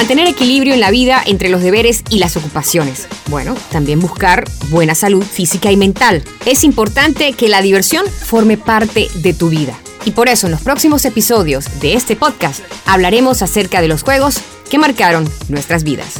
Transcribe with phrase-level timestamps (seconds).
[0.00, 3.06] Mantener equilibrio en la vida entre los deberes y las ocupaciones.
[3.26, 6.24] Bueno, también buscar buena salud física y mental.
[6.46, 9.78] Es importante que la diversión forme parte de tu vida.
[10.06, 14.40] Y por eso en los próximos episodios de este podcast hablaremos acerca de los juegos
[14.70, 16.14] que marcaron nuestras vidas.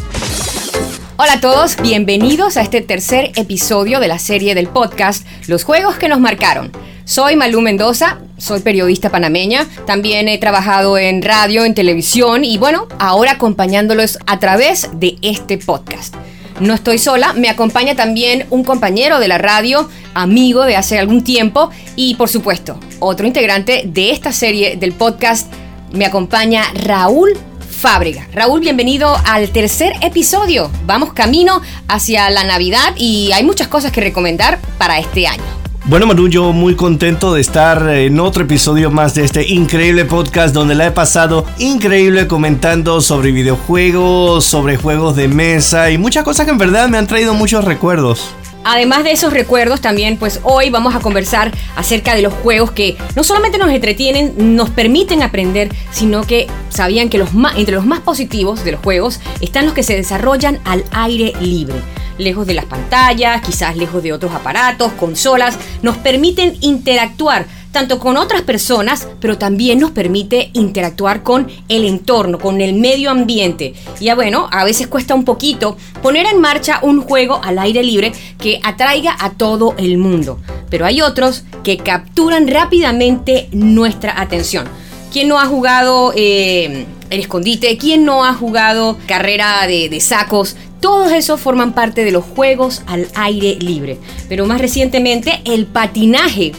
[1.17, 5.97] Hola a todos, bienvenidos a este tercer episodio de la serie del podcast Los Juegos
[5.97, 6.71] que nos marcaron.
[7.07, 12.89] Soy Malú Mendoza, soy periodista panameña, también he trabajado en radio, en televisión y bueno,
[12.99, 16.15] ahora acompañándolos a través de este podcast.
[16.59, 21.23] No estoy sola, me acompaña también un compañero de la radio, amigo de hace algún
[21.23, 25.51] tiempo y por supuesto, otro integrante de esta serie del podcast,
[25.93, 27.39] me acompaña Raúl
[27.81, 28.29] Fábrega.
[28.35, 30.71] Raúl, bienvenido al tercer episodio.
[30.85, 35.60] Vamos camino hacia la Navidad y hay muchas cosas que recomendar para este año.
[35.87, 40.55] Bueno, Manu, yo muy contento de estar en otro episodio más de este increíble podcast
[40.55, 46.45] donde la he pasado increíble comentando sobre videojuegos, sobre juegos de mesa y muchas cosas
[46.45, 48.35] que en verdad me han traído muchos recuerdos.
[48.65, 52.97] Además de esos recuerdos, también pues hoy vamos a conversar acerca de los juegos que
[53.17, 58.01] no solamente nos entretienen, nos permiten aprender, sino que sabían que los entre los más
[58.01, 61.77] positivos de los juegos están los que se desarrollan al aire libre.
[62.19, 68.17] Lejos de las pantallas, quizás lejos de otros aparatos, consolas, nos permiten interactuar tanto con
[68.17, 73.75] otras personas, pero también nos permite interactuar con el entorno, con el medio ambiente.
[74.01, 78.13] Ya bueno, a veces cuesta un poquito poner en marcha un juego al aire libre
[78.39, 84.67] que atraiga a todo el mundo, pero hay otros que capturan rápidamente nuestra atención.
[85.13, 87.77] ¿Quién no ha jugado eh, el escondite?
[87.77, 90.57] ¿Quién no ha jugado carrera de sacos?
[90.81, 93.99] Todos esos forman parte de los juegos al aire libre.
[94.29, 96.53] Pero más recientemente el patinaje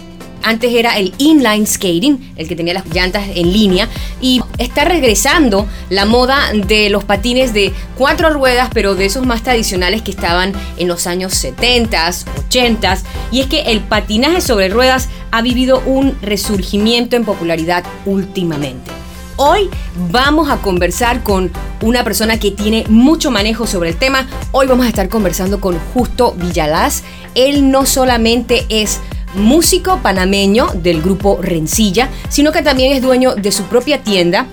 [0.43, 3.87] antes era el inline skating, el que tenía las llantas en línea,
[4.21, 9.43] y está regresando la moda de los patines de cuatro ruedas, pero de esos más
[9.43, 12.11] tradicionales que estaban en los años 70,
[12.47, 12.97] 80,
[13.31, 18.91] y es que el patinaje sobre ruedas ha vivido un resurgimiento en popularidad últimamente.
[19.37, 19.69] Hoy
[20.11, 21.51] vamos a conversar con
[21.81, 24.27] una persona que tiene mucho manejo sobre el tema.
[24.51, 27.01] Hoy vamos a estar conversando con Justo Villalaz.
[27.33, 28.99] Él no solamente es
[29.35, 34.47] músico panameño del grupo Rencilla, sino que también es dueño de su propia tienda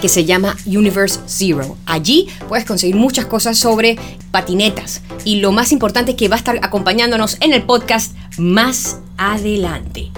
[0.00, 1.76] que se llama Universe Zero.
[1.86, 3.96] Allí puedes conseguir muchas cosas sobre
[4.30, 8.98] patinetas y lo más importante es que va a estar acompañándonos en el podcast más
[9.16, 10.10] adelante.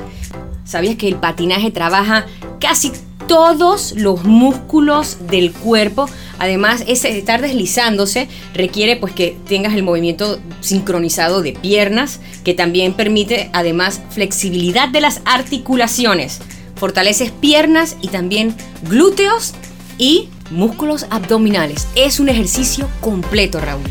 [0.65, 2.27] ¿Sabías que el patinaje trabaja
[2.61, 2.93] casi
[3.29, 6.09] todos los músculos del cuerpo.
[6.39, 12.95] Además, ese estar deslizándose requiere pues que tengas el movimiento sincronizado de piernas, que también
[12.95, 16.41] permite además flexibilidad de las articulaciones.
[16.77, 18.55] Fortaleces piernas y también
[18.89, 19.55] glúteos
[19.99, 21.89] y músculos abdominales.
[21.97, 23.83] Es un ejercicio completo, Raúl.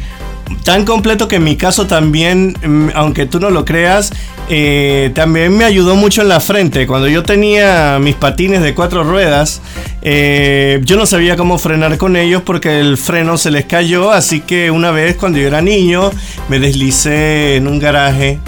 [0.64, 4.12] Tan completo que en mi caso también, mm, aunque tú no lo creas,
[4.50, 6.88] eh, también me ayudó mucho en la frente.
[6.88, 9.62] Cuando yo tenía mis patines de cuatro ruedas,
[10.02, 14.12] eh, yo no sabía cómo frenar con ellos porque el freno se les cayó.
[14.12, 16.12] Así que una vez cuando yo era niño,
[16.50, 18.40] me deslicé en un garaje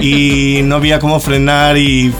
[0.00, 2.12] y no había cómo frenar y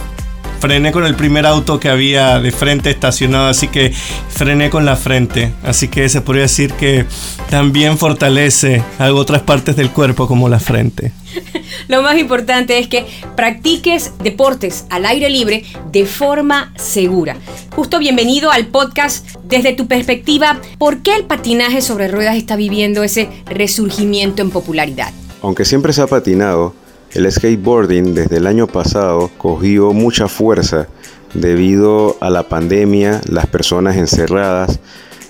[0.62, 3.93] frené con el primer auto que había de frente estacionado, así que
[4.28, 5.53] frené con la frente.
[5.65, 7.05] Así que se podría decir que
[7.50, 11.11] también fortalece algo otras partes del cuerpo como la frente.
[11.89, 17.39] Lo más importante es que practiques deportes al aire libre de forma segura.
[17.75, 19.27] Justo bienvenido al podcast.
[19.43, 25.12] Desde tu perspectiva, ¿por qué el patinaje sobre ruedas está viviendo ese resurgimiento en popularidad?
[25.43, 26.77] Aunque siempre se ha patinado,
[27.15, 30.89] el skateboarding desde el año pasado cogió mucha fuerza
[31.34, 34.81] debido a la pandemia, las personas encerradas.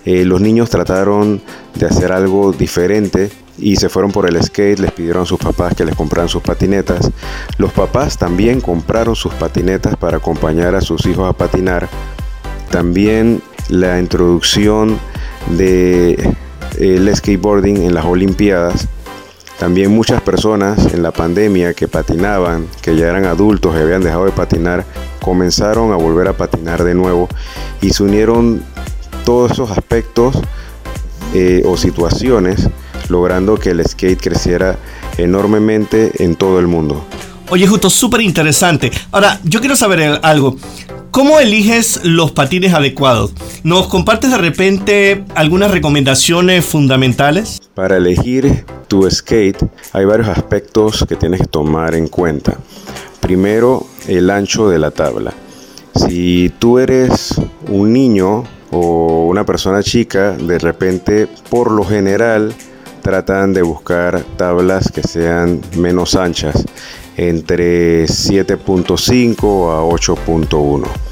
[0.05, 1.41] Eh, los niños trataron
[1.75, 5.75] de hacer algo diferente y se fueron por el skate, les pidieron a sus papás
[5.75, 7.11] que les compraran sus patinetas.
[7.59, 11.89] Los papás también compraron sus patinetas para acompañar a sus hijos a patinar.
[12.71, 14.99] También la introducción
[15.57, 16.35] de
[16.79, 18.89] eh, skateboarding en las Olimpiadas
[19.63, 24.25] también muchas personas en la pandemia que patinaban, que ya eran adultos y habían dejado
[24.25, 24.85] de patinar,
[25.21, 27.29] comenzaron a volver a patinar de nuevo
[27.81, 28.61] y se unieron
[29.25, 30.35] todos esos aspectos
[31.33, 32.69] eh, o situaciones
[33.09, 34.81] logrando que el skate creciera
[35.17, 37.05] enormemente en todo el mundo.
[37.49, 38.91] Oye, justo, súper interesante.
[39.13, 40.57] Ahora, yo quiero saber algo.
[41.13, 43.33] ¿Cómo eliges los patines adecuados?
[43.63, 47.62] ¿Nos compartes de repente algunas recomendaciones fundamentales?
[47.75, 52.59] Para elegir tu skate hay varios aspectos que tienes que tomar en cuenta.
[53.21, 55.33] Primero, el ancho de la tabla.
[55.95, 57.35] Si tú eres
[57.69, 62.55] un niño o una persona chica, de repente, por lo general,
[63.01, 66.65] tratan de buscar tablas que sean menos anchas,
[67.17, 71.12] entre 7.5 a 8.1.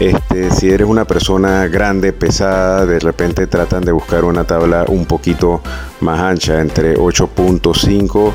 [0.00, 5.04] Este, si eres una persona grande, pesada, de repente tratan de buscar una tabla un
[5.04, 5.60] poquito
[6.00, 8.32] más ancha, entre 8.5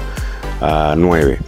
[0.62, 1.40] a 9.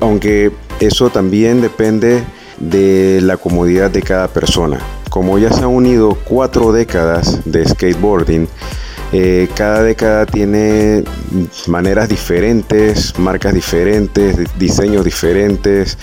[0.00, 2.22] Aunque eso también depende
[2.58, 4.80] de la comodidad de cada persona.
[5.08, 8.46] Como ya se han unido cuatro décadas de skateboarding,
[9.12, 11.02] eh, cada década tiene
[11.66, 15.96] maneras diferentes, marcas diferentes, diseños diferentes,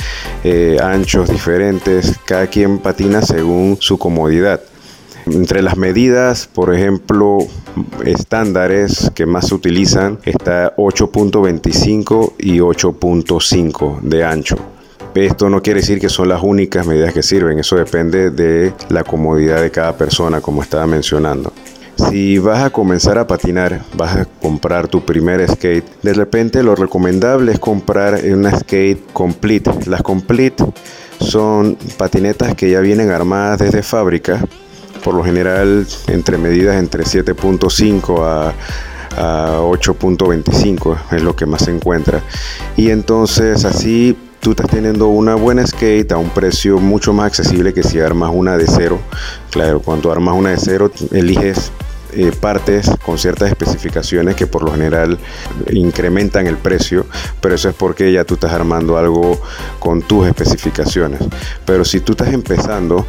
[0.44, 2.16] eh, anchos diferentes.
[2.25, 4.62] Cada quien patina según su comodidad.
[5.28, 7.40] Entre las medidas, por ejemplo,
[8.06, 14.56] estándares que más se utilizan está 8.25 y 8.5 de ancho.
[15.16, 19.04] Esto no quiere decir que son las únicas medidas que sirven, eso depende de la
[19.04, 21.54] comodidad de cada persona, como estaba mencionando.
[21.95, 26.75] Si vas a comenzar a patinar, vas a comprar tu primer skate, de repente lo
[26.75, 29.71] recomendable es comprar una skate complete.
[29.86, 30.63] Las complete
[31.19, 34.45] son patinetas que ya vienen armadas desde fábrica,
[35.03, 38.53] por lo general entre medidas entre 7.5 a
[39.18, 42.21] a 8.25 es lo que más se encuentra
[42.75, 47.74] y entonces así tú estás teniendo una buena skate a un precio mucho más accesible
[47.74, 49.00] que si armas una de cero.
[49.50, 51.71] Claro, cuando armas una de cero, eliges
[52.13, 55.18] eh, partes con ciertas especificaciones que por lo general
[55.72, 57.06] incrementan el precio,
[57.42, 59.40] pero eso es porque ya tú estás armando algo
[59.80, 61.22] con tus especificaciones.
[61.66, 63.06] Pero si tú estás empezando,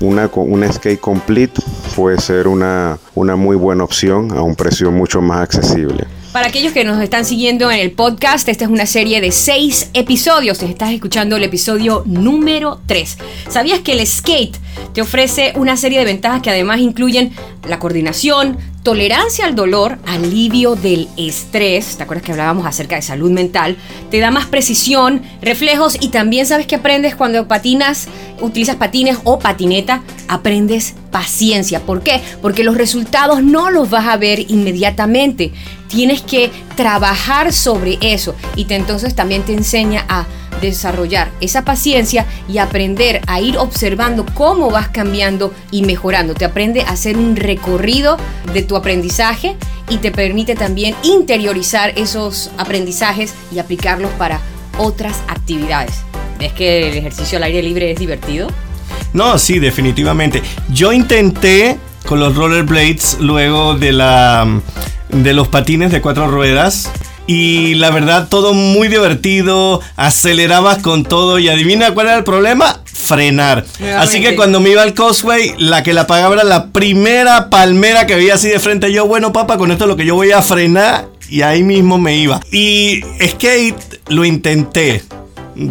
[0.00, 1.62] una, una skate complete
[1.94, 6.06] puede ser una, una muy buena opción a un precio mucho más accesible.
[6.32, 9.90] Para aquellos que nos están siguiendo en el podcast, esta es una serie de seis
[9.94, 10.62] episodios.
[10.62, 13.18] Estás escuchando el episodio número 3.
[13.48, 14.56] ¿Sabías que el skate
[14.94, 17.32] te ofrece una serie de ventajas que además incluyen
[17.68, 23.30] la coordinación, tolerancia al dolor, alivio del estrés, ¿te acuerdas que hablábamos acerca de salud
[23.30, 23.76] mental?
[24.10, 28.06] Te da más precisión, reflejos y también sabes que aprendes cuando patinas,
[28.40, 31.80] utilizas patines o patineta, aprendes paciencia.
[31.80, 32.20] ¿Por qué?
[32.40, 35.52] Porque los resultados no los vas a ver inmediatamente.
[35.90, 40.24] Tienes que trabajar sobre eso y te, entonces también te enseña a
[40.60, 46.34] desarrollar esa paciencia y aprender a ir observando cómo vas cambiando y mejorando.
[46.34, 48.16] Te aprende a hacer un recorrido
[48.54, 49.56] de tu aprendizaje
[49.88, 54.40] y te permite también interiorizar esos aprendizajes y aplicarlos para
[54.78, 55.96] otras actividades.
[56.38, 58.48] ¿Ves que el ejercicio al aire libre es divertido?
[59.12, 60.40] No, sí, definitivamente.
[60.72, 61.76] Yo intenté
[62.06, 64.60] con los rollerblades luego de la
[65.12, 66.90] de los patines de cuatro ruedas
[67.26, 72.80] y la verdad todo muy divertido, acelerabas con todo y adivina cuál era el problema,
[72.84, 73.64] frenar.
[73.98, 78.06] Así que cuando me iba al Causeway, la que la pagaba era la primera palmera
[78.06, 78.92] que veía así de frente.
[78.92, 81.98] Yo, bueno, papá, con esto es lo que yo voy a frenar y ahí mismo
[81.98, 82.40] me iba.
[82.50, 85.02] Y skate lo intenté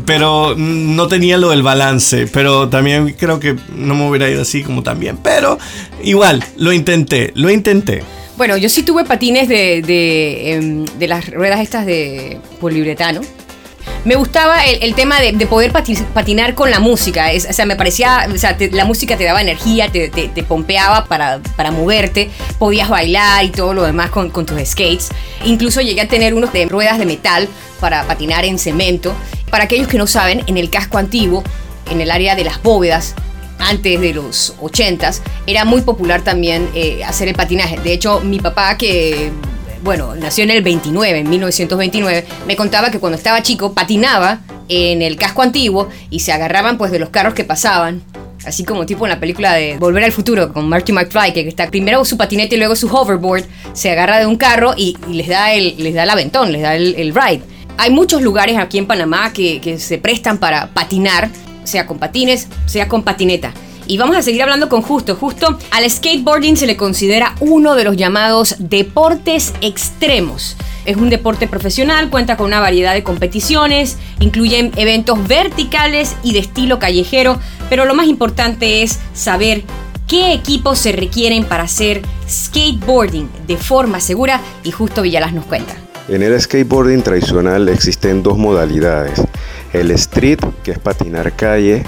[0.06, 2.27] pero no tenía lo del balance.
[2.27, 5.18] Pero también creo que no me hubiera ido así como también.
[5.18, 5.57] Pero
[6.03, 8.03] igual, lo intenté, lo intenté.
[8.39, 13.19] Bueno, yo sí tuve patines de, de, em, las ruedas estas de poliuretano.
[14.06, 17.27] Me gustaba el, tema de, poder patinar con la música.
[17.36, 20.09] o sea, me parecía, o sea, la música te daba energía, te,
[20.47, 25.09] pompeaba para, para, moverte, podías bailar y todo lo demás con, con, tus skates.
[25.44, 27.49] Incluso llegué a tener unos de ruedas de metal
[27.81, 29.13] para patinar en cemento.
[29.52, 31.44] Para aquellos que no saben, en el casco antiguo,
[31.92, 33.16] en el área de las bóvedas,
[33.59, 37.80] antes de los 80s, era muy popular también eh, hacer el patinaje.
[37.80, 39.31] De hecho, mi papá, que
[39.83, 45.01] bueno, nació en el 29, en 1929, me contaba que cuando estaba chico patinaba en
[45.01, 48.01] el casco antiguo y se agarraban pues de los carros que pasaban.
[48.45, 51.69] Así como tipo en la película de Volver al Futuro con Marty McFly, que está
[51.69, 55.51] primero su patinete y luego su hoverboard, se agarra de un carro y, les, da
[55.54, 57.42] el, les da el aventón, les da el, ride.
[57.78, 61.30] Hay muchos lugares aquí en Panamá que, que se prestan para patinar
[61.69, 63.54] sea con patines, sea con patineta.
[63.90, 65.16] Y vamos a seguir hablando con Justo.
[65.16, 70.56] Justo al skateboarding se le considera uno de los llamados deportes extremos.
[70.85, 76.40] Es un deporte profesional, cuenta con una variedad de competiciones, incluyen eventos verticales y de
[76.40, 79.64] estilo callejero, pero lo más importante es saber
[80.07, 85.73] qué equipos se requieren para hacer skateboarding de forma segura y justo Villalas nos cuenta.
[86.07, 89.21] En el skateboarding tradicional existen dos modalidades
[89.73, 91.83] el street, que es patinar calle,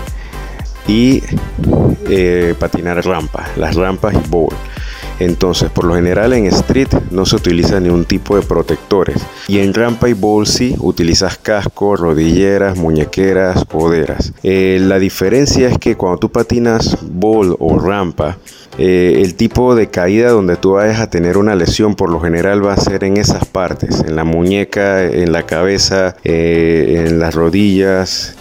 [0.88, 1.24] y
[2.10, 4.54] eh, patinar rampa, las rampas y bowl.
[5.26, 9.18] Entonces, por lo general en street no se utiliza ningún tipo de protectores.
[9.48, 14.34] Y en rampa y bowl sí utilizas casco, rodilleras, muñequeras, coderas.
[14.44, 18.38] Eh, la diferencia es que cuando tú patinas bowl o rampa,
[18.78, 22.66] eh, el tipo de caída donde tú vayas a tener una lesión por lo general
[22.66, 27.36] va a ser en esas partes, en la muñeca, en la cabeza, eh, en las
[27.36, 28.38] rodillas.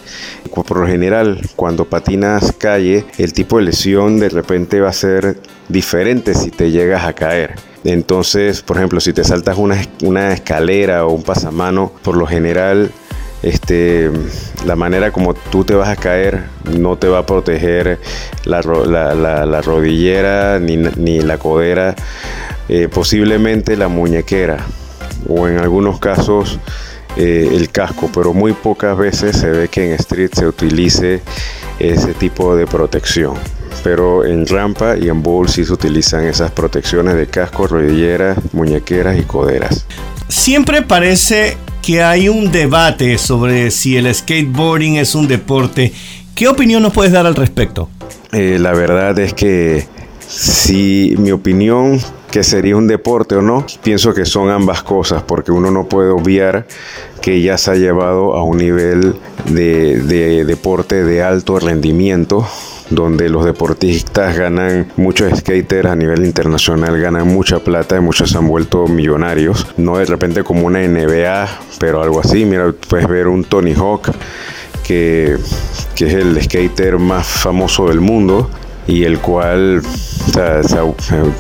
[0.53, 5.39] Por lo general, cuando patinas calle, el tipo de lesión de repente va a ser
[5.69, 7.57] diferente si te llegas a caer.
[7.85, 12.91] Entonces, por ejemplo, si te saltas una, escalera o un pasamano, por lo general
[13.43, 14.11] este,
[14.67, 16.45] la manera como tú te vas a caer
[16.79, 17.99] no te va a proteger
[18.45, 21.95] la, rodillera ni, la codera,
[22.69, 24.59] eh, posiblemente la muñequera
[25.27, 26.59] o en algunos casos
[27.23, 31.21] eh, el casco, pero muy pocas veces se ve que en street se utilice
[31.79, 33.35] ese tipo de protección.
[33.85, 39.19] Pero en rampa y en bowl sí se utilizan esas protecciones de casco, rodilleras, muñequeras
[39.19, 39.85] y coderas.
[40.29, 45.93] Siempre parece que hay un debate sobre si el skateboarding es un deporte.
[46.35, 47.91] ¿Qué opinión nos puedes dar al respecto?
[48.33, 49.87] Eh, la verdad es que
[50.27, 52.01] si mi opinión
[52.31, 56.11] que sería un deporte o no, pienso que son ambas cosas, porque uno no puede
[56.11, 56.67] obviar
[57.21, 59.15] que ya se ha llevado a un nivel
[59.47, 62.47] de, de deporte de alto rendimiento
[62.91, 68.39] donde los deportistas ganan, muchos skaters a nivel internacional ganan mucha plata y muchos se
[68.39, 69.67] han vuelto millonarios.
[69.77, 72.45] No de repente como una NBA, pero algo así.
[72.45, 74.11] Mira, puedes ver un Tony Hawk
[74.83, 75.37] que,
[75.95, 78.51] que es el skater más famoso del mundo
[78.89, 79.83] y el cual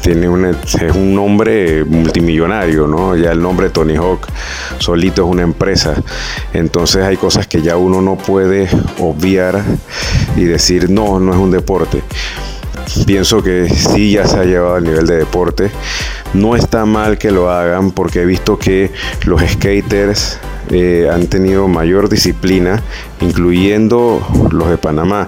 [0.02, 3.16] tiene es un nombre multimillonario, ¿no?
[3.16, 4.26] Ya el nombre Tony Hawk
[4.78, 5.94] solito es una empresa.
[6.52, 8.68] Entonces hay cosas que ya uno no puede
[8.99, 9.62] obviar
[10.37, 12.02] y decir, no, no es un deporte.
[13.06, 15.70] Pienso que sí ya se ha llevado al nivel de deporte.
[16.35, 18.90] No está mal que lo hagan porque he visto que
[19.25, 20.38] los skaters
[20.70, 22.82] eh, han tenido mayor disciplina,
[23.20, 25.26] incluyendo los de Panamá.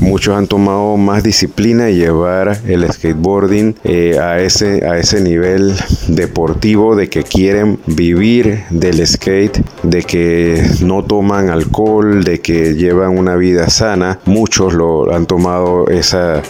[0.00, 5.74] Muchos han tomado más disciplina y llevar el skateboarding eh, a, ese, a ese nivel
[6.08, 13.16] deportivo de que quieren vivir del skate, de que no toman alcohol, de que llevan
[13.16, 14.18] una vida sana.
[14.24, 16.42] Muchos lo han tomado esa,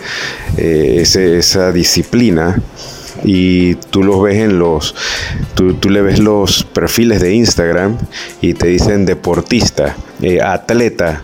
[0.56, 2.62] eh, esa disciplina
[3.24, 4.94] y tú los ves en los,
[5.54, 7.98] tú, tú, le ves los perfiles de Instagram
[8.40, 11.22] y te dicen deportista, eh, atleta,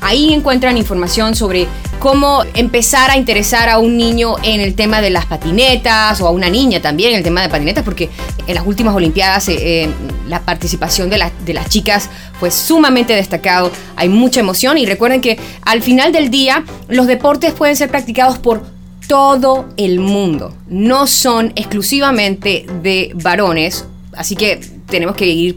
[0.00, 1.66] Ahí encuentran información sobre
[1.98, 6.30] cómo empezar a interesar a un niño en el tema de las patinetas o a
[6.30, 8.10] una niña también en el tema de patinetas, porque
[8.46, 9.90] en las últimas Olimpiadas eh, eh,
[10.28, 15.38] la participación de, de las chicas fue sumamente destacado, hay mucha emoción y recuerden que
[15.64, 18.64] al final del día los deportes pueden ser practicados por
[19.06, 23.84] todo el mundo, no son exclusivamente de varones,
[24.16, 24.60] así que
[24.92, 25.56] tenemos que ir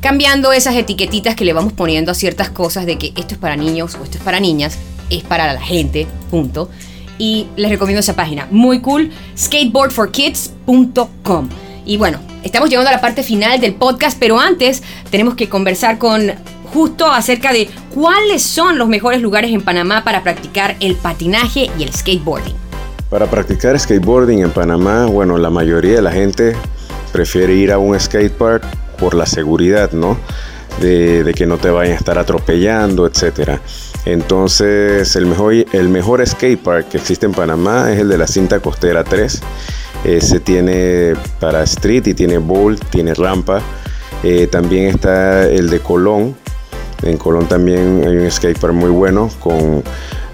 [0.00, 3.56] cambiando esas etiquetitas que le vamos poniendo a ciertas cosas de que esto es para
[3.56, 4.78] niños o esto es para niñas
[5.08, 6.70] es para la gente, punto.
[7.18, 11.48] Y les recomiendo esa página, muy cool, skateboardforkids.com.
[11.86, 15.96] Y bueno, estamos llegando a la parte final del podcast, pero antes tenemos que conversar
[15.96, 16.32] con
[16.74, 21.82] justo acerca de cuáles son los mejores lugares en Panamá para practicar el patinaje y
[21.82, 22.66] el skateboarding.
[23.08, 26.54] Para practicar skateboarding en Panamá, bueno, la mayoría de la gente
[27.16, 28.62] prefiere ir a un skatepark
[28.98, 30.18] por la seguridad, ¿no?
[30.82, 33.62] De, que no te vayan a estar atropellando, etcétera.
[34.04, 38.60] Entonces, el mejor, el mejor skatepark que existe en Panamá es el de la cinta
[38.60, 39.40] costera 3.
[40.04, 43.62] Ese tiene para street y tiene bowl, tiene rampa.
[44.22, 46.36] Eh, también está el de Colón.
[47.02, 49.82] En Colón también hay un skatepark muy bueno con,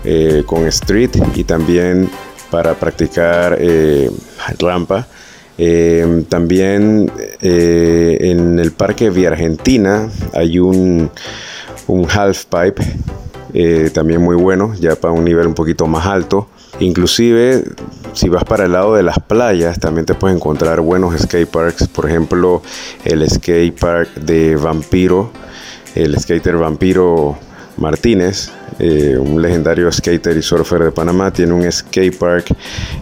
[0.02, 2.10] eh, con street y también
[2.50, 4.10] para practicar eh,
[4.58, 5.06] rampa.
[6.28, 11.10] También en el parque Vía Argentina hay un,
[11.86, 12.82] un half pipe
[13.54, 16.48] eh, también muy bueno, ya para un nivel un poquito más alto.
[16.80, 17.64] Inclusive,
[18.14, 21.88] si vas para el lado de las playas, también te puedes encontrar buenos skate parks.
[21.88, 22.62] Por ejemplo,
[23.04, 25.30] el skate park de Vampiro,
[25.94, 27.36] el skater Vampiro
[27.76, 32.54] Martínez, eh, un legendario skater y surfer de Panamá, tiene un skate park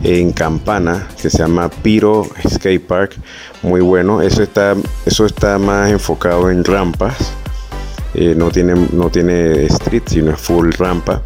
[0.03, 3.17] en Campana que se llama Piro Skate Park,
[3.63, 4.23] muy bueno.
[4.23, 7.33] Eso está, eso está más enfocado en rampas
[8.15, 11.23] eh, no, tiene, no tiene street, sino full rampa.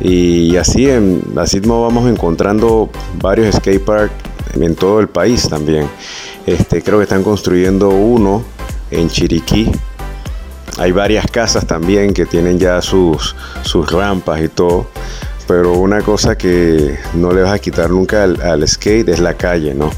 [0.00, 2.90] Y así, en, así vamos encontrando
[3.20, 4.14] varios skateparks
[4.54, 5.88] en todo el país también.
[6.46, 8.42] Este, creo que están construyendo uno
[8.90, 9.70] en Chiriquí.
[10.78, 14.86] Hay varias casas también que tienen ya sus, sus rampas y todo.
[15.46, 19.74] Pero una cosa que no le vas a quitar nunca al, skate es la calle,
[19.74, 19.90] ¿no?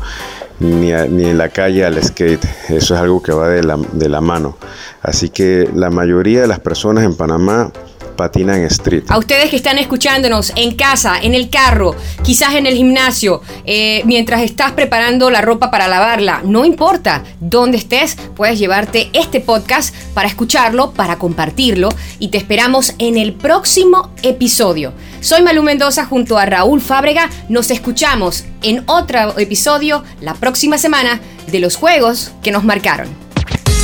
[0.60, 2.44] Ni, ni, en la calle al skate.
[2.70, 4.56] Eso es algo que va de la, de la mano.
[5.02, 7.70] Así que la mayoría de las personas en Panamá
[8.16, 9.04] patina en street.
[9.08, 14.02] A ustedes que están escuchándonos en casa, en el carro, quizás en el gimnasio, eh,
[14.04, 19.94] mientras estás preparando la ropa para lavarla, no importa dónde estés, puedes llevarte este podcast
[20.14, 24.92] para escucharlo, para compartirlo y te esperamos en el próximo episodio.
[25.20, 27.30] Soy Malu Mendoza junto a Raúl Fábrega.
[27.48, 33.23] Nos escuchamos en otro episodio la próxima semana de los juegos que nos marcaron.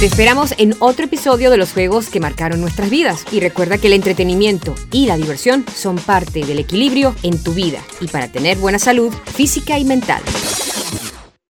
[0.01, 3.27] Te esperamos en otro episodio de los juegos que marcaron nuestras vidas.
[3.33, 7.81] Y recuerda que el entretenimiento y la diversión son parte del equilibrio en tu vida
[8.01, 10.23] y para tener buena salud física y mental.